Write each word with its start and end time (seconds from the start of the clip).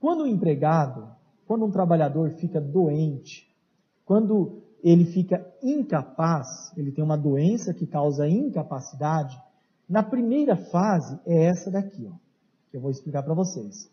Quando 0.00 0.22
o 0.22 0.26
empregado, 0.26 1.08
quando 1.46 1.64
um 1.64 1.70
trabalhador 1.70 2.30
fica 2.30 2.60
doente, 2.60 3.48
quando 4.04 4.62
ele 4.82 5.04
fica 5.04 5.46
incapaz, 5.62 6.72
ele 6.76 6.90
tem 6.90 7.04
uma 7.04 7.18
doença 7.18 7.74
que 7.74 7.86
causa 7.86 8.26
incapacidade, 8.26 9.38
na 9.88 10.02
primeira 10.02 10.56
fase 10.56 11.18
é 11.26 11.44
essa 11.46 11.70
daqui, 11.70 12.08
ó, 12.10 12.16
que 12.70 12.76
eu 12.76 12.80
vou 12.80 12.90
explicar 12.90 13.22
para 13.22 13.34
vocês. 13.34 13.90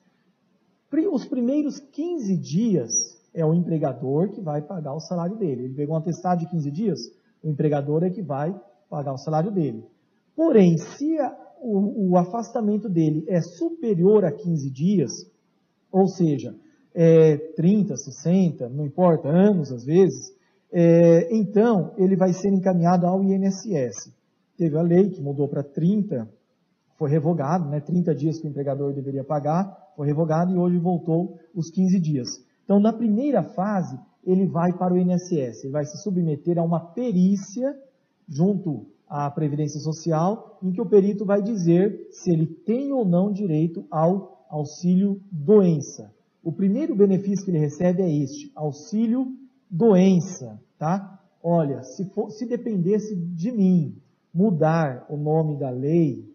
Os 1.11 1.25
primeiros 1.25 1.79
15 1.79 2.37
dias 2.37 3.17
é 3.33 3.45
o 3.45 3.53
empregador 3.53 4.29
que 4.29 4.39
vai 4.39 4.61
pagar 4.61 4.93
o 4.93 4.99
salário 4.99 5.35
dele. 5.35 5.65
Ele 5.65 5.73
pegou 5.73 5.95
um 5.95 5.97
atestado 5.97 6.39
de 6.39 6.49
15 6.49 6.71
dias, 6.71 6.99
o 7.43 7.49
empregador 7.49 8.03
é 8.03 8.09
que 8.09 8.21
vai 8.21 8.55
pagar 8.89 9.13
o 9.13 9.17
salário 9.17 9.51
dele. 9.51 9.85
Porém, 10.35 10.77
se 10.77 11.19
a, 11.19 11.35
o, 11.59 12.11
o, 12.11 12.17
afastamento 12.17 12.87
dele 12.87 13.25
é 13.27 13.41
superior 13.41 14.23
a 14.23 14.31
15 14.31 14.69
dias, 14.69 15.29
ou 15.91 16.07
seja, 16.07 16.55
é 16.93 17.37
30, 17.37 17.95
60, 17.95 18.69
não 18.69 18.85
importa, 18.85 19.27
anos 19.29 19.71
às 19.71 19.85
vezes, 19.85 20.33
é, 20.71 21.27
então 21.35 21.93
ele 21.97 22.15
vai 22.15 22.33
ser 22.33 22.49
encaminhado 22.49 23.05
ao 23.05 23.23
INSS. 23.23 24.11
Teve 24.57 24.77
a 24.77 24.81
lei 24.81 25.09
que 25.09 25.21
mudou 25.21 25.47
para 25.47 25.63
30, 25.63 26.27
foi 26.97 27.09
revogado, 27.09 27.69
né, 27.69 27.79
30 27.79 28.15
dias 28.15 28.39
que 28.39 28.47
o 28.47 28.49
empregador 28.49 28.91
deveria 28.93 29.23
pagar, 29.23 29.91
foi 29.95 30.07
revogado 30.07 30.51
e 30.51 30.57
hoje 30.57 30.77
voltou 30.79 31.39
os 31.53 31.69
15 31.69 31.99
dias. 31.99 32.27
Então, 32.63 32.79
na 32.79 32.91
primeira 32.91 33.43
fase, 33.43 33.97
ele 34.25 34.45
vai 34.45 34.73
para 34.73 34.93
o 34.93 34.97
INSS, 34.97 35.63
ele 35.63 35.71
vai 35.71 35.85
se 35.85 35.97
submeter 36.01 36.57
a 36.57 36.63
uma 36.63 36.79
perícia 36.79 37.77
junto 38.27 38.87
à 39.07 39.29
Previdência 39.31 39.79
Social, 39.79 40.57
em 40.61 40.71
que 40.71 40.81
o 40.81 40.85
perito 40.85 41.23
vai 41.23 41.41
dizer 41.41 42.07
se 42.11 42.31
ele 42.31 42.45
tem 42.45 42.91
ou 42.91 43.05
não 43.05 43.31
direito 43.31 43.85
ao 43.89 44.36
auxílio 44.49 45.21
doença. 45.31 46.11
O 46.43 46.51
primeiro 46.51 46.95
benefício 46.95 47.43
que 47.45 47.51
ele 47.51 47.59
recebe 47.59 48.01
é 48.01 48.09
este, 48.09 48.51
auxílio 48.55 49.27
doença, 49.69 50.59
tá? 50.77 51.21
Olha, 51.43 51.83
se, 51.83 52.05
for, 52.05 52.31
se 52.31 52.45
dependesse 52.45 53.15
de 53.15 53.51
mim 53.51 53.95
mudar 54.33 55.05
o 55.09 55.17
nome 55.17 55.57
da 55.57 55.69
lei, 55.69 56.25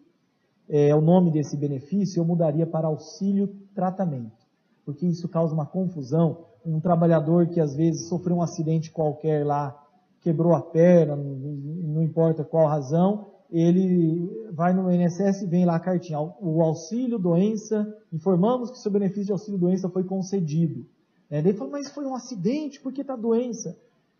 é, 0.69 0.95
o 0.95 1.01
nome 1.01 1.31
desse 1.31 1.57
benefício, 1.57 2.21
eu 2.21 2.25
mudaria 2.25 2.67
para 2.67 2.87
auxílio 2.87 3.49
tratamento 3.75 4.43
porque 4.85 5.07
isso 5.07 5.29
causa 5.29 5.55
uma 5.55 5.67
confusão. 5.67 6.47
Um 6.65 6.81
trabalhador 6.81 7.49
que 7.49 7.61
às 7.61 7.75
vezes 7.75 8.09
sofreu 8.09 8.37
um 8.37 8.43
acidente 8.43 8.91
qualquer 8.91 9.45
lá, 9.45 9.77
quebrou 10.21 10.55
a 10.55 10.61
perna, 10.61 11.17
não 11.17 12.03
importa 12.03 12.45
qual 12.45 12.69
razão, 12.69 13.32
ele 13.53 14.49
vai 14.53 14.73
no 14.73 14.91
INSS 14.91 15.43
e 15.43 15.47
vem 15.47 15.67
lá 15.67 15.77
a 15.77 15.81
cartinha, 15.81 16.19
o 16.19 16.63
auxílio 16.63 17.19
doença, 17.19 17.87
informamos 18.11 18.71
que 18.71 18.79
seu 18.79 18.91
benefício 18.91 19.27
de 19.27 19.33
auxílio 19.33 19.59
doença 19.59 19.91
foi 19.91 20.05
concedido. 20.05 20.87
É, 21.31 21.39
ele 21.39 21.53
falou, 21.53 21.73
mas 21.73 21.91
foi 21.93 22.07
um 22.07 22.15
acidente, 22.15 22.81
por 22.81 22.93
que 22.93 23.03
está 23.03 23.15
doença? 23.15 23.77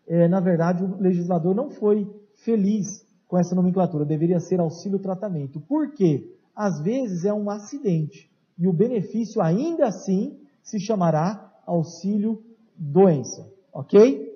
É, 0.07 0.27
na 0.27 0.39
verdade, 0.39 0.83
o 0.83 1.01
legislador 1.01 1.55
não 1.55 1.71
foi 1.71 2.07
feliz 2.35 3.03
com 3.27 3.37
essa 3.37 3.55
nomenclatura, 3.55 4.05
deveria 4.05 4.39
ser 4.39 4.59
auxílio 4.59 4.99
tratamento. 4.99 5.59
Por 5.59 5.91
quê? 5.93 6.31
Às 6.55 6.79
vezes 6.81 7.25
é 7.25 7.33
um 7.33 7.49
acidente 7.49 8.29
e 8.57 8.67
o 8.67 8.73
benefício 8.73 9.41
ainda 9.41 9.87
assim 9.87 10.37
se 10.61 10.79
chamará 10.79 11.51
auxílio 11.65 12.43
doença, 12.77 13.51
ok? 13.73 14.31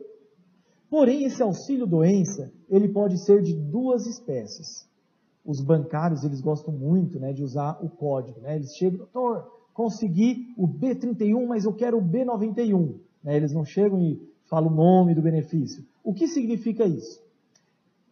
Porém, 0.90 1.25
esse 1.25 1.44
auxílio 1.44 1.86
doença, 1.86 2.52
ele 2.70 2.88
pode 2.88 3.18
ser 3.23 3.44
de 3.44 3.53
duas 3.53 4.08
espécies. 4.08 4.87
Os 5.48 5.62
bancários, 5.62 6.26
eles 6.26 6.42
gostam 6.42 6.73
muito 6.73 7.17
né, 7.17 7.31
de 7.31 7.42
usar 7.42 7.80
o 7.81 7.90
código. 7.90 8.42
Né? 8.42 8.58
Eles 8.58 8.76
chegam, 8.76 8.98
doutor, 8.98 9.50
consegui 9.73 10.53
o 10.58 10.67
B31, 10.67 11.48
mas 11.48 11.64
eu 11.64 11.73
quero 11.73 11.98
o 11.98 12.02
B91. 12.02 12.95
Né? 13.23 13.38
Eles 13.38 13.53
não 13.53 13.64
chegam 13.64 14.02
e 14.02 14.22
falam 14.44 14.70
o 14.70 14.75
nome 14.75 15.16
do 15.16 15.22
benefício. 15.22 15.86
O 16.03 16.14
que 16.14 16.28
significa 16.28 16.86
isso? 16.86 17.25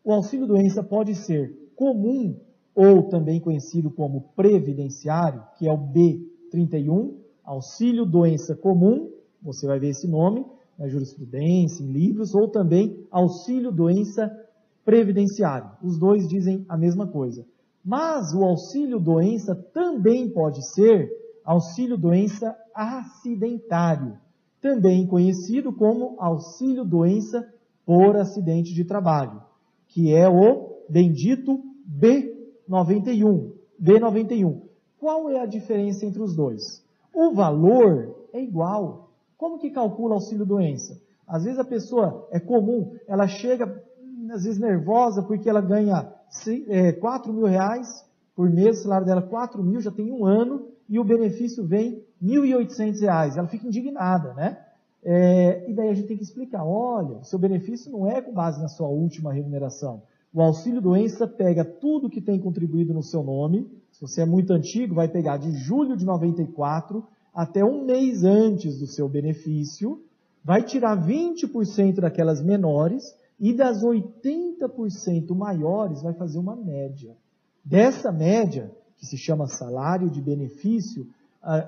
O 0.02 0.14
auxílio 0.14 0.48
doença 0.48 0.82
pode 0.82 1.14
ser 1.14 1.72
comum 1.76 2.40
ou 2.74 3.04
também 3.04 3.42
conhecido 3.42 3.92
como 3.92 4.30
previdenciário, 4.34 5.44
que 5.58 5.68
é 5.68 5.72
o 5.72 5.78
B31, 5.78 7.16
auxílio 7.44 8.06
doença 8.06 8.56
comum, 8.56 9.12
você 9.42 9.68
vai 9.68 9.78
ver 9.78 9.90
esse 9.90 10.08
nome 10.08 10.46
na 10.78 10.88
jurisprudência, 10.88 11.84
em 11.84 11.92
livros, 11.92 12.34
ou 12.34 12.48
também 12.48 13.06
auxílio 13.12 13.72
doença 13.72 14.30
previdenciário. 14.86 15.72
Os 15.84 15.98
dois 15.98 16.28
dizem 16.28 16.64
a 16.70 16.78
mesma 16.78 17.08
coisa. 17.08 17.46
Mas 17.84 18.34
o 18.34 18.44
auxílio 18.44 19.00
doença 19.00 19.56
também 19.74 20.30
pode 20.30 20.66
ser 20.74 21.12
auxílio 21.44 21.98
doença 21.98 22.56
acidentário, 22.74 24.18
também 24.62 25.06
conhecido 25.06 25.74
como 25.74 26.16
auxílio 26.20 26.86
doença 26.86 27.48
por 27.86 28.16
acidente 28.16 28.74
de 28.74 28.84
trabalho, 28.84 29.42
que 29.88 30.14
é 30.14 30.28
o 30.28 30.86
bendito 30.90 31.62
B91. 31.88 33.52
B91. 33.82 34.62
Qual 35.00 35.30
é 35.30 35.40
a 35.40 35.46
diferença 35.46 36.06
entre 36.06 36.22
os 36.22 36.36
dois? 36.36 36.84
O 37.14 37.32
valor 37.32 38.28
é 38.34 38.42
igual. 38.42 39.12
Como 39.38 39.60
que 39.60 39.70
calcula 39.70 40.16
auxílio 40.16 40.46
doença? 40.46 41.00
Às 41.28 41.44
vezes 41.44 41.60
a 41.60 41.64
pessoa 41.64 42.28
é 42.32 42.40
comum, 42.40 42.96
ela 43.08 43.28
chega 43.28 43.84
às 44.32 44.44
vezes 44.44 44.60
nervosa 44.60 45.24
porque 45.24 45.50
ela 45.50 45.62
ganha 45.62 46.12
é, 46.68 46.92
4 46.92 47.34
mil 47.34 47.46
reais 47.46 48.06
por 48.36 48.50
mês, 48.50 48.80
o 48.80 48.84
salário 48.84 49.06
dela 49.06 49.22
é 49.22 49.28
4 49.28 49.64
mil, 49.64 49.80
já 49.80 49.92
tem 49.92 50.12
um 50.12 50.26
ano, 50.26 50.68
e 50.90 51.00
o 51.00 51.04
benefício 51.04 51.66
vem 51.66 52.04
1.800 52.22 53.02
reais. 53.02 53.38
Ela 53.38 53.48
fica 53.48 53.66
indignada, 53.66 54.34
né? 54.34 54.58
É, 55.04 55.70
e 55.70 55.74
daí 55.74 55.90
a 55.90 55.94
gente 55.94 56.08
tem 56.08 56.18
que 56.18 56.24
explicar, 56.24 56.66
olha, 56.66 57.18
o 57.18 57.24
seu 57.24 57.38
benefício 57.38 57.92
não 57.92 58.08
é 58.08 58.22
com 58.22 58.34
base 58.34 58.60
na 58.60 58.68
sua 58.68 58.88
última 58.88 59.32
remuneração. 59.32 60.02
O 60.34 60.42
auxílio 60.42 60.82
doença 60.82 61.28
pega 61.28 61.64
tudo 61.64 62.10
que 62.10 62.20
tem 62.20 62.40
contribuído 62.40 62.94
no 62.94 63.04
seu 63.04 63.24
nome, 63.24 63.70
se 63.92 64.02
você 64.02 64.22
é 64.22 64.26
muito 64.26 64.52
antigo, 64.52 64.96
vai 64.96 65.08
pegar 65.08 65.38
de 65.38 65.52
julho 65.52 65.96
de 65.96 66.04
94 66.04 67.06
até 67.34 67.64
um 67.64 67.86
mês 67.86 68.24
antes 68.24 68.80
do 68.80 68.88
seu 68.88 69.08
benefício, 69.08 70.04
vai 70.44 70.64
tirar 70.64 70.98
20% 70.98 72.02
daquelas 72.02 72.42
menores 72.42 73.16
e 73.40 73.54
das 73.54 73.84
80% 73.84 75.36
maiores 75.36 76.02
vai 76.02 76.14
fazer 76.14 76.40
uma 76.40 76.56
média. 76.56 77.16
Dessa 77.64 78.12
média, 78.12 78.72
que 78.98 79.06
se 79.06 79.18
chama 79.18 79.46
salário 79.48 80.10
de 80.10 80.22
benefício, 80.22 81.08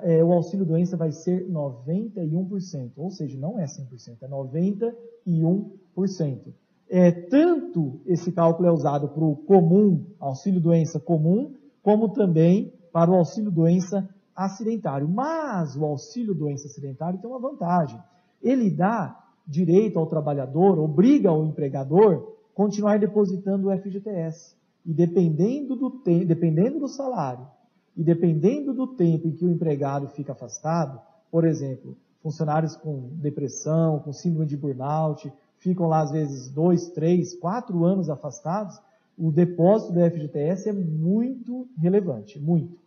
é, 0.01 0.23
o 0.23 0.33
auxílio 0.33 0.65
doença 0.65 0.97
vai 0.97 1.11
ser 1.11 1.47
91%, 1.47 2.93
ou 2.97 3.11
seja, 3.11 3.37
não 3.37 3.59
é 3.59 3.65
100%, 3.65 4.17
é 4.21 4.27
91%. 4.27 6.53
É, 6.89 7.11
tanto 7.11 7.99
esse 8.05 8.31
cálculo 8.31 8.67
é 8.67 8.71
usado 8.71 9.09
para 9.09 9.23
o 9.23 9.35
comum, 9.35 10.05
auxílio 10.19 10.61
doença 10.61 10.99
comum, 10.99 11.53
como 11.83 12.09
também 12.09 12.73
para 12.91 13.11
o 13.11 13.15
auxílio 13.15 13.51
doença 13.51 14.09
acidentário. 14.35 15.07
Mas 15.07 15.75
o 15.75 15.85
auxílio 15.85 16.33
doença 16.33 16.67
acidentário 16.67 17.19
tem 17.19 17.29
uma 17.29 17.39
vantagem. 17.39 17.99
Ele 18.41 18.69
dá 18.69 19.26
direito 19.47 19.97
ao 19.97 20.07
trabalhador, 20.07 20.77
obriga 20.77 21.31
o 21.31 21.45
empregador 21.45 22.35
a 22.51 22.55
continuar 22.55 22.99
depositando 22.99 23.69
o 23.69 23.77
FGTS. 23.77 24.55
E 24.85 24.93
dependendo 24.93 25.75
do, 25.75 26.01
dependendo 26.25 26.79
do 26.79 26.87
salário 26.87 27.47
e 27.95 28.03
dependendo 28.03 28.73
do 28.73 28.87
tempo 28.87 29.27
em 29.27 29.31
que 29.31 29.45
o 29.45 29.49
empregado 29.49 30.07
fica 30.09 30.33
afastado, 30.33 30.99
por 31.31 31.45
exemplo, 31.45 31.95
funcionários 32.21 32.75
com 32.75 33.09
depressão, 33.13 33.99
com 33.99 34.11
síndrome 34.11 34.45
de 34.45 34.57
burnout, 34.57 35.31
ficam 35.57 35.87
lá 35.87 36.01
às 36.01 36.11
vezes 36.11 36.49
dois, 36.49 36.89
três, 36.89 37.33
quatro 37.33 37.85
anos 37.85 38.09
afastados, 38.09 38.79
o 39.17 39.31
depósito 39.31 39.93
do 39.93 39.99
FGTS 39.99 40.69
é 40.69 40.73
muito 40.73 41.67
relevante, 41.77 42.39
muito. 42.39 42.77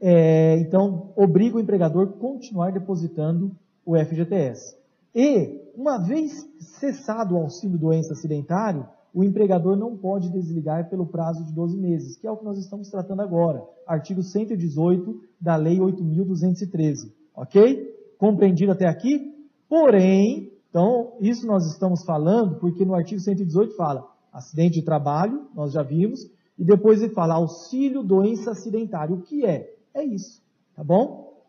É, 0.00 0.56
então, 0.58 1.12
obriga 1.14 1.56
o 1.56 1.60
empregador 1.60 2.08
a 2.08 2.12
continuar 2.20 2.72
depositando 2.72 3.52
o 3.86 3.96
FGTS. 3.96 4.76
E, 5.14 5.60
uma 5.76 5.98
vez 5.98 6.48
cessado 6.58 7.34
o 7.34 7.38
auxílio 7.38 7.78
doença 7.78 8.12
acidentário, 8.12 8.86
o 9.14 9.22
empregador 9.22 9.76
não 9.76 9.96
pode 9.96 10.30
desligar 10.30 10.88
pelo 10.88 11.06
prazo 11.06 11.44
de 11.44 11.52
12 11.52 11.76
meses, 11.76 12.16
que 12.16 12.26
é 12.26 12.30
o 12.30 12.36
que 12.36 12.44
nós 12.44 12.58
estamos 12.58 12.88
tratando 12.88 13.20
agora. 13.20 13.62
Artigo 13.86 14.22
118 14.22 15.20
da 15.40 15.56
Lei 15.56 15.78
8.213. 15.78 17.12
Ok? 17.34 18.14
Compreendido 18.18 18.72
até 18.72 18.86
aqui? 18.86 19.34
Porém, 19.68 20.50
então, 20.70 21.12
isso 21.20 21.46
nós 21.46 21.66
estamos 21.66 22.02
falando 22.02 22.56
porque 22.56 22.84
no 22.84 22.94
artigo 22.94 23.20
118 23.20 23.76
fala 23.76 24.10
acidente 24.32 24.76
de 24.76 24.82
trabalho, 24.82 25.46
nós 25.54 25.72
já 25.72 25.82
vimos, 25.82 26.30
e 26.58 26.64
depois 26.64 27.02
ele 27.02 27.12
fala 27.12 27.34
auxílio 27.34 28.02
doença 28.02 28.52
acidentária. 28.52 29.14
O 29.14 29.20
que 29.20 29.44
é? 29.44 29.76
É 29.92 30.02
isso, 30.02 30.42
tá 30.74 30.82
bom? 30.82 31.42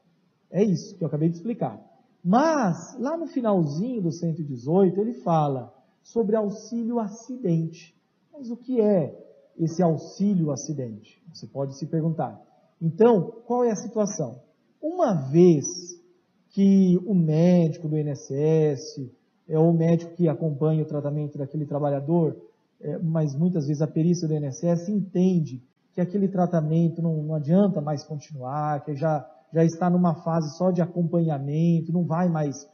É 0.52 0.62
isso 0.62 0.98
que 0.98 1.04
eu 1.04 1.08
acabei 1.08 1.30
de 1.30 1.36
explicar. 1.36 1.80
Mas, 2.24 2.98
lá 3.00 3.18
no 3.18 3.28
finalzinho 3.28 4.02
do 4.02 4.12
118, 4.12 5.00
ele 5.00 5.14
fala 5.22 5.74
sobre 6.02 6.36
auxílio 6.36 7.00
acidente. 7.00 7.96
Mas 8.32 8.50
o 8.50 8.56
que 8.56 8.80
é 8.80 9.14
esse 9.58 9.84
auxílio 9.84 10.52
acidente? 10.52 11.22
Você 11.34 11.46
pode 11.48 11.78
se 11.78 11.86
perguntar. 11.86 12.42
Então, 12.82 13.34
qual 13.46 13.64
é 13.64 13.72
a 13.72 13.76
situação? 13.76 14.42
Uma 14.82 15.14
vez 15.14 16.02
que 16.50 17.00
o 17.06 17.14
médico 17.14 17.88
do 17.88 17.98
INSS, 17.98 19.10
é 19.48 19.58
o 19.58 19.74
médico 19.74 20.16
que 20.16 20.30
acompanha 20.30 20.84
o 20.84 20.88
tratamento 20.88 21.38
daquele 21.38 21.66
trabalhador, 21.66 22.38
é, 22.80 22.98
mas 23.00 23.36
muitas 23.36 23.68
vezes 23.68 23.82
a 23.82 23.88
perícia 23.88 24.28
do 24.28 24.34
INSS 24.34 24.90
entende 24.90 25.62
que 25.94 26.02
aquele 26.02 26.28
tratamento 26.28 27.02
não, 27.02 27.24
não 27.24 27.36
adianta 27.36 27.80
mais 27.82 28.04
continuar, 28.04 28.84
que 28.84 28.96
já, 28.96 29.26
já 29.54 29.64
está 29.64 29.90
numa 29.90 30.16
fase 30.16 30.58
só 30.58 30.72
de 30.72 30.82
acompanhamento, 30.82 31.94
não 31.94 32.04
vai 32.04 32.28
mais 32.28 32.68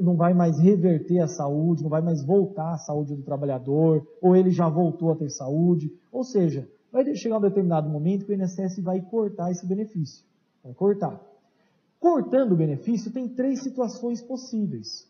não 0.00 0.16
vai 0.16 0.32
mais 0.32 0.58
reverter 0.58 1.18
a 1.18 1.28
saúde, 1.28 1.82
não 1.82 1.90
vai 1.90 2.00
mais 2.00 2.24
voltar 2.24 2.72
à 2.72 2.78
saúde 2.78 3.14
do 3.14 3.22
trabalhador, 3.22 4.06
ou 4.22 4.34
ele 4.34 4.50
já 4.50 4.66
voltou 4.66 5.12
a 5.12 5.16
ter 5.16 5.28
saúde. 5.28 5.92
Ou 6.10 6.24
seja, 6.24 6.66
vai 6.90 7.14
chegar 7.14 7.36
um 7.36 7.42
determinado 7.42 7.86
momento 7.90 8.24
que 8.24 8.32
o 8.32 8.34
INSS 8.34 8.80
vai 8.82 9.02
cortar 9.02 9.50
esse 9.50 9.66
benefício. 9.66 10.24
Vai 10.64 10.72
cortar. 10.72 11.20
Cortando 12.00 12.52
o 12.52 12.56
benefício, 12.56 13.12
tem 13.12 13.28
três 13.28 13.62
situações 13.62 14.22
possíveis. 14.22 15.06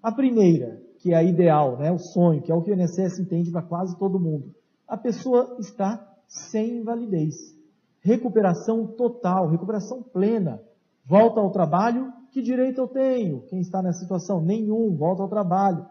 A 0.00 0.12
primeira, 0.12 0.80
que 0.98 1.12
é 1.12 1.16
a 1.16 1.22
ideal, 1.24 1.76
né, 1.76 1.90
o 1.90 1.98
sonho, 1.98 2.40
que 2.40 2.52
é 2.52 2.54
o 2.54 2.62
que 2.62 2.70
o 2.70 2.74
INSS 2.74 3.18
entende 3.18 3.50
para 3.50 3.62
quase 3.62 3.98
todo 3.98 4.20
mundo. 4.20 4.54
A 4.86 4.96
pessoa 4.96 5.56
está 5.58 6.06
sem 6.28 6.78
invalidez. 6.78 7.58
Recuperação 8.00 8.86
total, 8.86 9.48
recuperação 9.48 10.02
plena. 10.02 10.62
Volta 11.04 11.40
ao 11.40 11.50
trabalho, 11.50 12.12
que 12.30 12.40
direito 12.40 12.80
eu 12.80 12.88
tenho? 12.88 13.42
Quem 13.42 13.60
está 13.60 13.82
nessa 13.82 14.00
situação? 14.00 14.40
Nenhum, 14.40 14.96
volta 14.96 15.22
ao 15.22 15.28
trabalho. 15.28 15.86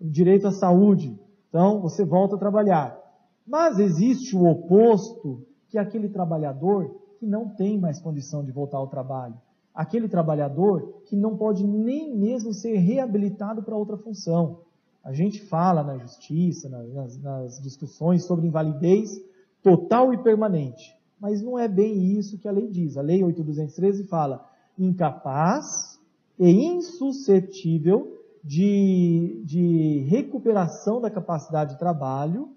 Direito 0.00 0.46
à 0.46 0.50
saúde. 0.50 1.18
Então, 1.48 1.80
você 1.80 2.04
volta 2.04 2.34
a 2.34 2.38
trabalhar. 2.38 2.98
Mas 3.46 3.78
existe 3.78 4.36
o 4.36 4.44
oposto, 4.44 5.46
que 5.68 5.78
é 5.78 5.80
aquele 5.80 6.08
trabalhador 6.08 7.00
que 7.18 7.26
não 7.26 7.48
tem 7.48 7.78
mais 7.78 8.00
condição 8.00 8.44
de 8.44 8.50
voltar 8.52 8.78
ao 8.78 8.88
trabalho. 8.88 9.34
Aquele 9.74 10.08
trabalhador 10.08 11.02
que 11.06 11.16
não 11.16 11.36
pode 11.36 11.66
nem 11.66 12.16
mesmo 12.16 12.52
ser 12.52 12.76
reabilitado 12.76 13.62
para 13.62 13.76
outra 13.76 13.96
função. 13.96 14.60
A 15.02 15.12
gente 15.12 15.40
fala 15.42 15.82
na 15.82 15.98
justiça, 15.98 16.68
nas, 16.68 17.18
nas 17.18 17.60
discussões 17.60 18.24
sobre 18.24 18.46
invalidez 18.46 19.20
total 19.62 20.12
e 20.12 20.22
permanente. 20.22 20.96
Mas 21.20 21.42
não 21.42 21.58
é 21.58 21.68
bem 21.68 22.18
isso 22.18 22.38
que 22.38 22.48
a 22.48 22.52
lei 22.52 22.68
diz. 22.68 22.96
A 22.96 23.02
lei 23.02 23.22
8213 23.22 24.04
fala 24.04 24.48
incapaz 24.78 25.98
e 26.38 26.50
insuscetível 26.50 28.18
de, 28.42 29.42
de 29.44 30.04
recuperação 30.08 31.00
da 31.00 31.10
capacidade 31.10 31.74
de 31.74 31.78
trabalho 31.78 32.50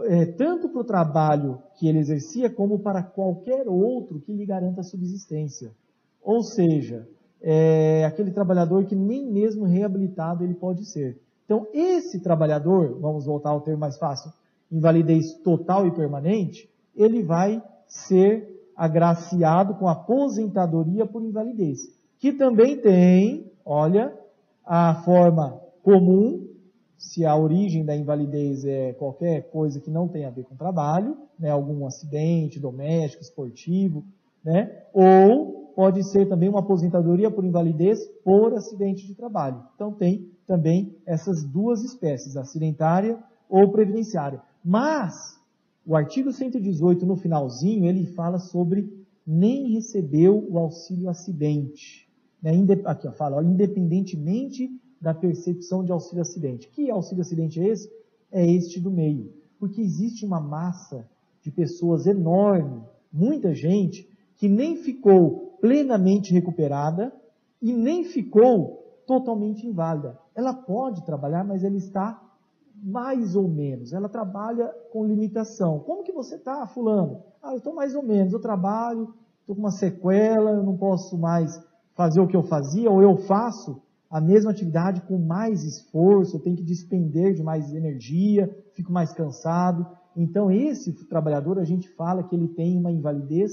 é, 0.00 0.26
tanto 0.26 0.68
para 0.68 0.80
o 0.80 0.84
trabalho 0.84 1.58
que 1.76 1.88
ele 1.88 1.98
exercia, 1.98 2.50
como 2.50 2.78
para 2.78 3.02
qualquer 3.02 3.68
outro 3.68 4.20
que 4.20 4.32
lhe 4.32 4.44
garanta 4.44 4.80
a 4.80 4.84
subsistência. 4.84 5.70
Ou 6.22 6.42
seja, 6.42 7.06
é 7.40 8.04
aquele 8.04 8.30
trabalhador 8.30 8.84
que 8.86 8.96
nem 8.96 9.30
mesmo 9.30 9.64
reabilitado 9.64 10.42
ele 10.42 10.54
pode 10.54 10.84
ser. 10.84 11.20
Então, 11.44 11.66
esse 11.72 12.20
trabalhador, 12.20 12.98
vamos 13.00 13.26
voltar 13.26 13.50
ao 13.50 13.60
termo 13.60 13.80
mais 13.80 13.98
fácil, 13.98 14.32
invalidez 14.72 15.34
total 15.44 15.86
e 15.86 15.92
permanente, 15.92 16.68
ele 16.96 17.22
vai 17.22 17.62
ser 17.86 18.54
agraciado 18.76 19.74
com 19.74 19.88
aposentadoria 19.88 21.06
por 21.06 21.22
invalidez, 21.22 21.80
que 22.18 22.32
também 22.32 22.80
tem, 22.80 23.50
olha, 23.64 24.12
a 24.64 25.02
forma 25.04 25.60
comum, 25.82 26.48
se 26.96 27.24
a 27.24 27.36
origem 27.36 27.84
da 27.84 27.94
invalidez 27.94 28.64
é 28.64 28.92
qualquer 28.94 29.50
coisa 29.50 29.80
que 29.80 29.90
não 29.90 30.08
tem 30.08 30.24
a 30.24 30.30
ver 30.30 30.44
com 30.44 30.56
trabalho, 30.56 31.16
né, 31.38 31.50
algum 31.50 31.86
acidente 31.86 32.58
doméstico, 32.58 33.22
esportivo, 33.22 34.04
né, 34.42 34.84
ou 34.92 35.72
pode 35.76 36.02
ser 36.04 36.28
também 36.28 36.48
uma 36.48 36.60
aposentadoria 36.60 37.30
por 37.30 37.44
invalidez 37.44 37.98
por 38.24 38.54
acidente 38.54 39.06
de 39.06 39.14
trabalho. 39.14 39.62
Então 39.74 39.92
tem 39.92 40.30
também 40.46 40.96
essas 41.04 41.42
duas 41.44 41.82
espécies, 41.82 42.36
acidentária 42.36 43.18
ou 43.48 43.70
previdenciária. 43.70 44.40
Mas 44.64 45.38
o 45.86 45.94
artigo 45.94 46.32
118 46.32 47.04
no 47.04 47.16
finalzinho 47.16 47.86
ele 47.86 48.06
fala 48.06 48.38
sobre 48.38 49.04
nem 49.26 49.70
recebeu 49.70 50.46
o 50.50 50.58
auxílio 50.58 51.08
acidente. 51.08 52.08
Né, 52.42 52.52
aqui 52.84 53.08
ó, 53.08 53.12
fala, 53.12 53.36
ó, 53.36 53.42
independentemente 53.42 54.70
da 55.00 55.14
percepção 55.14 55.84
de 55.84 55.92
auxílio 55.92 56.22
acidente. 56.22 56.68
Que 56.68 56.90
auxílio 56.90 57.22
acidente 57.22 57.60
é 57.60 57.68
esse? 57.68 57.90
É 58.30 58.50
este 58.50 58.80
do 58.80 58.90
meio. 58.90 59.32
Porque 59.58 59.80
existe 59.80 60.24
uma 60.24 60.40
massa 60.40 61.08
de 61.42 61.50
pessoas 61.50 62.06
enorme, 62.06 62.82
muita 63.12 63.54
gente, 63.54 64.08
que 64.36 64.48
nem 64.48 64.76
ficou 64.76 65.58
plenamente 65.60 66.32
recuperada 66.32 67.12
e 67.60 67.72
nem 67.72 68.04
ficou 68.04 69.02
totalmente 69.06 69.66
inválida. 69.66 70.18
Ela 70.34 70.52
pode 70.52 71.04
trabalhar, 71.04 71.44
mas 71.44 71.62
ela 71.64 71.76
está 71.76 72.23
mais 72.84 73.34
ou 73.34 73.48
menos. 73.48 73.94
Ela 73.94 74.10
trabalha 74.10 74.68
com 74.92 75.06
limitação. 75.06 75.78
Como 75.80 76.04
que 76.04 76.12
você 76.12 76.34
está, 76.34 76.66
fulano? 76.66 77.22
Ah, 77.42 77.52
eu 77.52 77.56
estou 77.56 77.74
mais 77.74 77.94
ou 77.94 78.02
menos. 78.02 78.34
Eu 78.34 78.40
trabalho, 78.40 79.14
estou 79.40 79.56
com 79.56 79.62
uma 79.62 79.70
sequela, 79.70 80.50
eu 80.50 80.62
não 80.62 80.76
posso 80.76 81.16
mais 81.16 81.58
fazer 81.94 82.20
o 82.20 82.26
que 82.26 82.36
eu 82.36 82.42
fazia, 82.42 82.90
ou 82.90 83.00
eu 83.00 83.16
faço, 83.16 83.80
a 84.10 84.20
mesma 84.20 84.50
atividade 84.50 85.00
com 85.02 85.16
mais 85.16 85.64
esforço, 85.64 86.36
eu 86.36 86.40
tenho 86.40 86.56
que 86.56 86.62
despender 86.62 87.34
de 87.34 87.42
mais 87.42 87.72
energia, 87.72 88.54
fico 88.74 88.92
mais 88.92 89.12
cansado. 89.12 89.86
Então, 90.16 90.50
esse 90.50 90.92
trabalhador, 91.06 91.58
a 91.58 91.64
gente 91.64 91.88
fala 91.88 92.22
que 92.22 92.34
ele 92.34 92.48
tem 92.48 92.76
uma 92.76 92.92
invalidez 92.92 93.52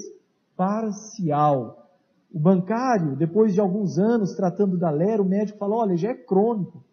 parcial. 0.57 1.89
O 2.33 2.39
bancário, 2.39 3.15
depois 3.15 3.53
de 3.53 3.61
alguns 3.61 3.97
anos 3.97 4.35
tratando 4.35 4.77
da 4.77 4.89
lera, 4.89 5.21
o 5.21 5.25
médico 5.25 5.57
fala: 5.59 5.75
olha, 5.75 5.95
já 5.95 6.09
é 6.09 6.15
crônico. 6.15 6.83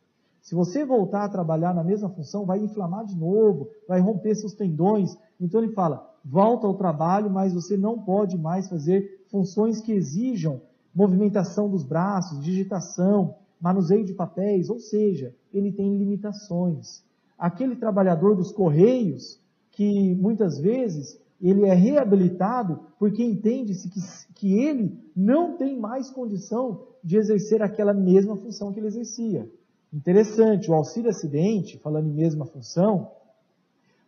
Se 0.48 0.54
você 0.54 0.82
voltar 0.82 1.24
a 1.24 1.28
trabalhar 1.28 1.74
na 1.74 1.84
mesma 1.84 2.08
função, 2.08 2.46
vai 2.46 2.58
inflamar 2.58 3.04
de 3.04 3.14
novo, 3.14 3.68
vai 3.86 4.00
romper 4.00 4.34
seus 4.34 4.54
tendões. 4.54 5.14
Então 5.38 5.62
ele 5.62 5.74
fala: 5.74 6.10
volta 6.24 6.66
ao 6.66 6.72
trabalho, 6.72 7.28
mas 7.28 7.52
você 7.52 7.76
não 7.76 7.98
pode 7.98 8.38
mais 8.38 8.66
fazer 8.66 9.26
funções 9.30 9.82
que 9.82 9.92
exijam 9.92 10.62
movimentação 10.94 11.68
dos 11.68 11.84
braços, 11.84 12.42
digitação, 12.42 13.34
manuseio 13.60 14.06
de 14.06 14.14
papéis, 14.14 14.70
ou 14.70 14.78
seja, 14.78 15.34
ele 15.52 15.70
tem 15.70 15.98
limitações. 15.98 17.04
Aquele 17.38 17.76
trabalhador 17.76 18.34
dos 18.34 18.50
correios, 18.50 19.38
que 19.70 20.14
muitas 20.14 20.58
vezes 20.58 21.20
ele 21.42 21.66
é 21.66 21.74
reabilitado 21.74 22.80
porque 22.98 23.22
entende-se 23.22 23.90
que, 23.90 24.00
que 24.34 24.58
ele 24.58 24.98
não 25.14 25.58
tem 25.58 25.78
mais 25.78 26.10
condição 26.10 26.86
de 27.04 27.18
exercer 27.18 27.60
aquela 27.60 27.92
mesma 27.92 28.34
função 28.34 28.72
que 28.72 28.80
ele 28.80 28.86
exercia. 28.86 29.46
Interessante, 29.92 30.70
o 30.70 30.74
auxílio 30.74 31.10
acidente, 31.10 31.78
falando 31.78 32.08
em 32.08 32.12
mesma 32.12 32.44
função, 32.44 33.10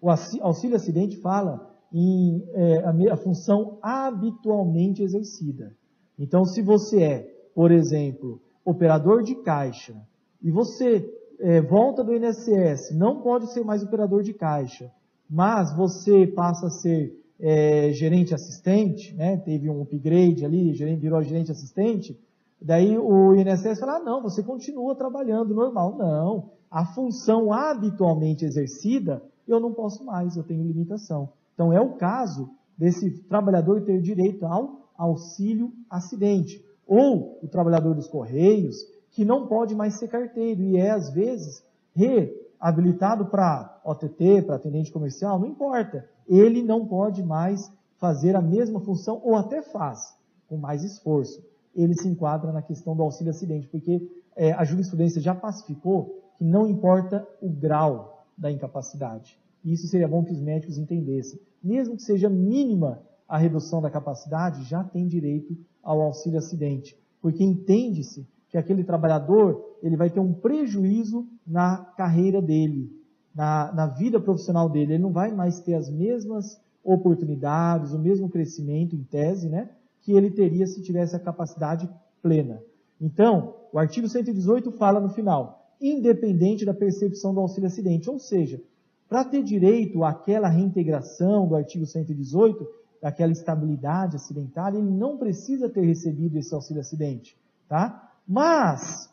o 0.00 0.10
auxílio 0.10 0.76
acidente 0.76 1.16
fala 1.16 1.70
em 1.92 2.44
é, 2.52 2.84
a, 2.84 3.14
a 3.14 3.16
função 3.16 3.78
habitualmente 3.82 5.02
exercida. 5.02 5.74
Então, 6.18 6.44
se 6.44 6.62
você 6.62 7.02
é, 7.02 7.18
por 7.54 7.70
exemplo, 7.70 8.40
operador 8.64 9.22
de 9.22 9.34
caixa, 9.34 9.96
e 10.42 10.50
você 10.50 11.08
é, 11.38 11.60
volta 11.60 12.04
do 12.04 12.14
INSS, 12.14 12.94
não 12.94 13.20
pode 13.20 13.52
ser 13.52 13.64
mais 13.64 13.82
operador 13.82 14.22
de 14.22 14.34
caixa, 14.34 14.90
mas 15.28 15.74
você 15.74 16.26
passa 16.26 16.66
a 16.66 16.70
ser 16.70 17.18
é, 17.38 17.90
gerente 17.92 18.34
assistente, 18.34 19.14
né, 19.14 19.38
teve 19.38 19.70
um 19.70 19.82
upgrade 19.82 20.44
ali, 20.44 20.74
gerente, 20.74 21.00
virou 21.00 21.22
gerente 21.22 21.50
assistente, 21.50 22.18
daí 22.60 22.98
o 22.98 23.34
INSS 23.34 23.80
fala, 23.80 23.96
ah, 23.96 24.00
não, 24.00 24.22
você 24.22 24.42
continua 24.42 24.94
trabalhando 24.94 25.54
normal. 25.54 25.96
Não, 25.96 26.50
a 26.70 26.84
função 26.84 27.52
habitualmente 27.52 28.44
exercida, 28.44 29.22
eu 29.46 29.58
não 29.58 29.72
posso 29.72 30.04
mais, 30.04 30.36
eu 30.36 30.44
tenho 30.44 30.62
limitação. 30.64 31.30
Então 31.54 31.72
é 31.72 31.80
o 31.80 31.94
caso 31.94 32.50
desse 32.76 33.10
trabalhador 33.24 33.82
ter 33.82 34.00
direito 34.00 34.46
ao 34.46 34.88
auxílio 34.96 35.72
acidente 35.88 36.64
ou 36.86 37.38
o 37.42 37.48
trabalhador 37.48 37.94
dos 37.94 38.08
correios, 38.08 38.76
que 39.12 39.24
não 39.24 39.46
pode 39.46 39.74
mais 39.74 39.94
ser 39.94 40.08
carteiro 40.08 40.62
e 40.62 40.76
é, 40.76 40.90
às 40.90 41.10
vezes, 41.10 41.64
reabilitado 41.94 43.26
para 43.26 43.80
OTT, 43.84 44.42
para 44.42 44.56
atendente 44.56 44.90
comercial, 44.90 45.38
não 45.38 45.46
importa. 45.46 46.08
Ele 46.28 46.62
não 46.62 46.86
pode 46.86 47.22
mais 47.22 47.72
fazer 47.96 48.34
a 48.34 48.40
mesma 48.40 48.80
função, 48.80 49.20
ou 49.22 49.36
até 49.36 49.62
faz, 49.62 50.16
com 50.48 50.56
mais 50.56 50.82
esforço. 50.82 51.44
Ele 51.74 51.94
se 51.94 52.08
enquadra 52.08 52.52
na 52.52 52.62
questão 52.62 52.96
do 52.96 53.02
auxílio 53.02 53.30
acidente, 53.30 53.68
porque 53.68 54.06
é, 54.36 54.52
a 54.52 54.64
jurisprudência 54.64 55.20
já 55.20 55.34
pacificou 55.34 56.20
que 56.36 56.44
não 56.44 56.66
importa 56.66 57.26
o 57.40 57.48
grau 57.48 58.24
da 58.36 58.50
incapacidade. 58.50 59.38
E 59.64 59.72
isso 59.72 59.86
seria 59.86 60.08
bom 60.08 60.24
que 60.24 60.32
os 60.32 60.40
médicos 60.40 60.78
entendessem. 60.78 61.38
Mesmo 61.62 61.96
que 61.96 62.02
seja 62.02 62.28
mínima 62.28 63.02
a 63.28 63.36
redução 63.36 63.80
da 63.80 63.90
capacidade, 63.90 64.64
já 64.64 64.82
tem 64.82 65.06
direito 65.06 65.56
ao 65.82 66.00
auxílio 66.00 66.38
acidente, 66.38 66.98
porque 67.20 67.44
entende-se 67.44 68.26
que 68.48 68.58
aquele 68.58 68.82
trabalhador 68.82 69.76
ele 69.82 69.96
vai 69.96 70.10
ter 70.10 70.20
um 70.20 70.32
prejuízo 70.32 71.26
na 71.46 71.78
carreira 71.96 72.42
dele, 72.42 72.90
na, 73.34 73.72
na 73.72 73.86
vida 73.86 74.18
profissional 74.20 74.68
dele. 74.68 74.94
Ele 74.94 75.02
não 75.02 75.12
vai 75.12 75.32
mais 75.32 75.60
ter 75.60 75.74
as 75.74 75.88
mesmas 75.88 76.60
oportunidades, 76.82 77.92
o 77.92 77.98
mesmo 77.98 78.28
crescimento 78.28 78.96
em 78.96 79.04
tese, 79.04 79.48
né, 79.48 79.70
que 80.10 80.16
ele 80.16 80.30
teria 80.30 80.66
se 80.66 80.82
tivesse 80.82 81.14
a 81.14 81.20
capacidade 81.20 81.88
plena. 82.20 82.60
Então, 83.00 83.54
o 83.72 83.78
artigo 83.78 84.08
118 84.08 84.72
fala 84.72 84.98
no 84.98 85.08
final, 85.10 85.72
independente 85.80 86.64
da 86.64 86.74
percepção 86.74 87.32
do 87.32 87.38
auxílio 87.38 87.68
acidente, 87.68 88.10
ou 88.10 88.18
seja, 88.18 88.60
para 89.08 89.24
ter 89.24 89.44
direito 89.44 90.02
àquela 90.02 90.48
reintegração 90.48 91.46
do 91.46 91.54
artigo 91.54 91.86
118, 91.86 92.66
daquela 93.00 93.30
estabilidade 93.30 94.16
acidentária, 94.16 94.78
ele 94.78 94.90
não 94.90 95.16
precisa 95.16 95.68
ter 95.68 95.82
recebido 95.82 96.36
esse 96.36 96.52
auxílio 96.52 96.80
acidente, 96.80 97.36
tá? 97.68 98.12
Mas, 98.26 99.08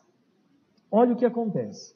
olha 0.90 1.14
o 1.14 1.16
que 1.16 1.24
acontece. 1.24 1.94